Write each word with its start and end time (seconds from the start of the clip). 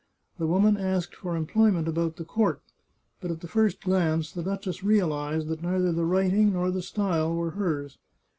The 0.39 0.47
woman 0.47 0.77
asked 0.77 1.13
for 1.15 1.35
employment 1.35 1.87
about 1.87 2.15
the 2.15 2.25
court, 2.25 2.63
but 3.19 3.29
at 3.29 3.41
the 3.41 3.47
first 3.47 3.81
glance 3.81 4.31
the 4.31 4.41
duchess 4.41 4.83
realized 4.83 5.47
that 5.49 5.61
neither 5.61 5.91
the 5.91 6.05
writing 6.05 6.53
nor 6.53 6.71
the 6.71 6.81
style 6.81 7.35
were 7.35 7.51
hers. 7.51 7.99